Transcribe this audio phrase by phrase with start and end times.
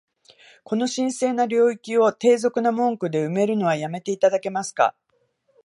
[0.63, 4.95] この神聖な領域を、低俗な文句で埋めるのは止めて頂けますか？